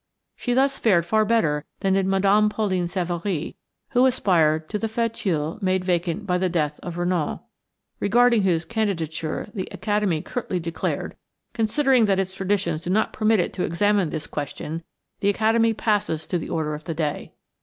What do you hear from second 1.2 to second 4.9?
better than did Mme. Pauline Savari, who aspired to the